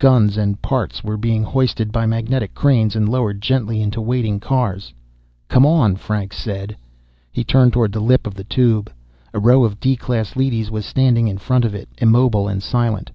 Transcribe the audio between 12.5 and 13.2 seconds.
silent.